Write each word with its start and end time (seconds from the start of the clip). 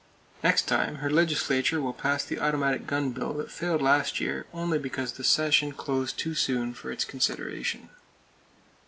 Next 0.43 0.63
time, 0.63 0.95
her 0.95 1.11
legislature 1.11 1.79
will 1.79 1.93
pass 1.93 2.23
the 2.23 2.39
automatic 2.39 2.87
gun 2.87 3.11
bill 3.11 3.33
that 3.35 3.51
failed 3.51 3.83
last 3.83 4.19
year 4.19 4.47
only 4.51 4.79
because 4.79 5.11
the 5.11 5.23
session 5.23 5.73
closed 5.73 6.17
too 6.17 6.33
soon 6.33 6.73
for 6.73 6.91
its 6.91 7.05
consideration. 7.05 7.87